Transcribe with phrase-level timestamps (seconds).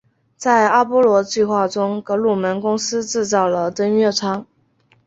[0.35, 4.47] 在阿波罗计划中格鲁门公司制造了登月舱。